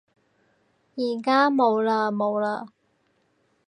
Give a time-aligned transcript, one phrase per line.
[0.95, 2.67] 而家冇嘞冇嘞